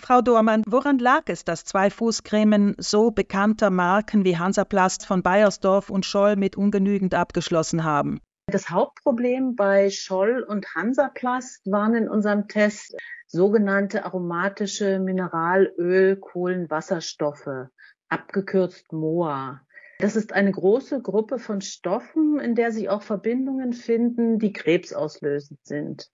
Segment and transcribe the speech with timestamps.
[0.00, 5.90] Frau Dormann, woran lag es, dass zwei Fußcremen so bekannter Marken wie Hansaplast von Bayersdorf
[5.90, 8.20] und Scholl mit ungenügend abgeschlossen haben?
[8.50, 17.68] Das Hauptproblem bei Scholl und Hansaplast waren in unserem Test sogenannte aromatische Mineralöl, Kohlenwasserstoffe,
[18.08, 19.60] abgekürzt MOA.
[19.98, 25.58] Das ist eine große Gruppe von Stoffen, in der sich auch Verbindungen finden, die krebsauslösend
[25.64, 26.10] sind.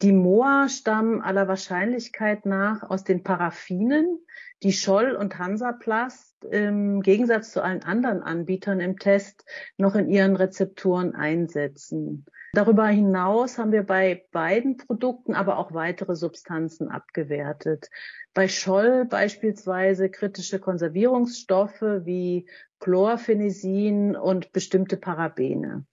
[0.00, 4.18] Die Moa stammen aller Wahrscheinlichkeit nach aus den Paraffinen,
[4.62, 9.44] die Scholl und Hansaplast im Gegensatz zu allen anderen Anbietern im Test
[9.76, 12.24] noch in ihren Rezepturen einsetzen.
[12.52, 17.90] Darüber hinaus haben wir bei beiden Produkten aber auch weitere Substanzen abgewertet.
[18.32, 22.48] Bei Scholl beispielsweise kritische Konservierungsstoffe wie
[22.80, 25.84] Chlorphenesin und bestimmte Parabene.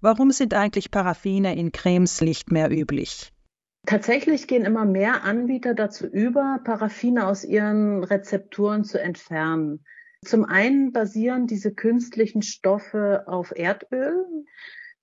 [0.00, 3.32] Warum sind eigentlich Paraffine in Cremes nicht mehr üblich?
[3.86, 9.84] Tatsächlich gehen immer mehr Anbieter dazu über, Paraffine aus ihren Rezepturen zu entfernen.
[10.24, 14.24] Zum einen basieren diese künstlichen Stoffe auf Erdöl.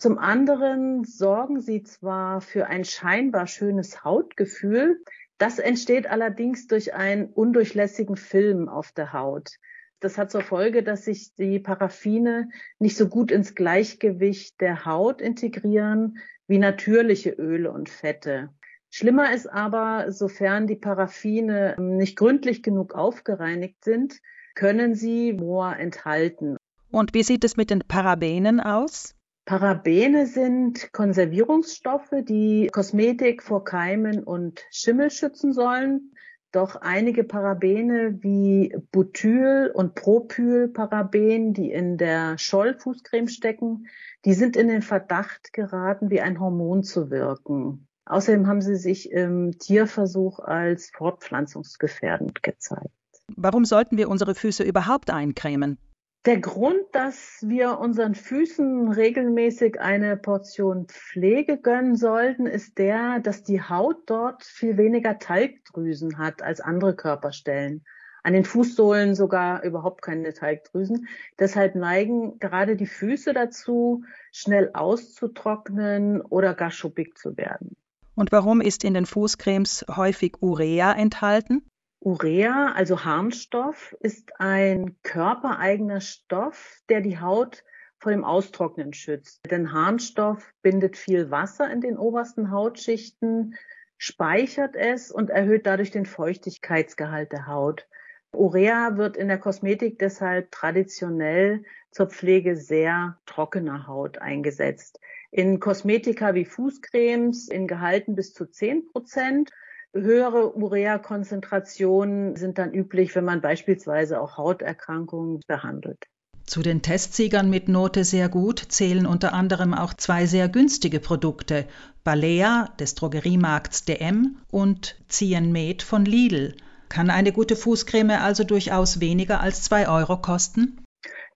[0.02, 5.04] Zum anderen sorgen sie zwar für ein scheinbar schönes Hautgefühl,
[5.38, 9.60] das entsteht allerdings durch einen undurchlässigen Film auf der Haut.
[10.00, 12.50] Das hat zur Folge, dass sich die Paraffine
[12.80, 18.50] nicht so gut ins Gleichgewicht der Haut integrieren wie natürliche Öle und Fette.
[18.90, 24.20] Schlimmer ist aber, sofern die Paraffine nicht gründlich genug aufgereinigt sind,
[24.56, 26.58] können sie Moor enthalten.
[26.90, 29.14] Und wie sieht es mit den Parabenen aus?
[29.45, 36.14] Parabene sind Konservierungsstoffe, die Kosmetik vor Keimen und Schimmel schützen sollen.
[36.52, 43.88] Doch einige Parabene wie Butyl und Propylparaben, die in der Schollfußcreme stecken,
[44.25, 47.88] die sind in den Verdacht geraten, wie ein Hormon zu wirken.
[48.06, 52.92] Außerdem haben sie sich im Tierversuch als fortpflanzungsgefährdend gezeigt.
[53.38, 55.78] Warum sollten wir unsere Füße überhaupt eincremen?
[56.26, 63.42] Der Grund, dass wir unseren Füßen regelmäßig eine Portion Pflege gönnen sollten, ist der, dass
[63.42, 67.84] die Haut dort viel weniger Talgdrüsen hat als andere Körperstellen.
[68.22, 71.08] An den Fußsohlen sogar überhaupt keine Talgdrüsen.
[71.40, 77.76] Deshalb neigen gerade die Füße dazu, schnell auszutrocknen oder gar schuppig zu werden.
[78.14, 81.64] Und warum ist in den Fußcremes häufig Urea enthalten?
[82.03, 87.63] Urea, also Harnstoff, ist ein körpereigener Stoff, der die Haut
[88.00, 89.39] vor dem Austrocknen schützt.
[89.51, 93.56] Denn Harnstoff bindet viel Wasser in den obersten Hautschichten,
[94.00, 97.88] speichert es und erhöht dadurch den Feuchtigkeitsgehalt der Haut.
[98.33, 105.00] Urea wird in der Kosmetik deshalb traditionell zur Pflege sehr trockener Haut eingesetzt.
[105.29, 109.51] In Kosmetika wie Fußcremes in Gehalten bis zu 10 Prozent
[109.94, 116.06] Höhere Urea-Konzentrationen sind dann üblich, wenn man beispielsweise auch Hauterkrankungen behandelt.
[116.46, 121.66] Zu den Testsiegern mit Note sehr gut zählen unter anderem auch zwei sehr günstige Produkte,
[122.03, 126.56] Balea des Drogeriemarkts DM und Cienmed von Lidl.
[126.88, 130.84] Kann eine gute Fußcreme also durchaus weniger als zwei Euro kosten?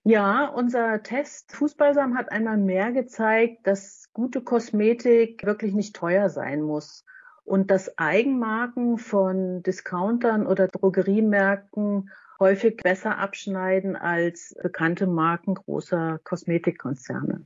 [0.04, 6.62] Ja, unser Test Fußbalsam hat einmal mehr gezeigt, dass gute Kosmetik wirklich nicht teuer sein
[6.62, 7.04] muss
[7.46, 17.44] und dass Eigenmarken von Discountern oder Drogeriemärkten häufig besser abschneiden als bekannte Marken großer Kosmetikkonzerne.